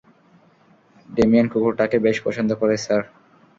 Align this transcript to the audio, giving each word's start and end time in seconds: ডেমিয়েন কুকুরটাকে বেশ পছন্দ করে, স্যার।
ডেমিয়েন 1.09 1.47
কুকুরটাকে 1.51 1.97
বেশ 2.05 2.17
পছন্দ 2.25 2.49
করে, 2.53 2.75
স্যার। 2.77 3.01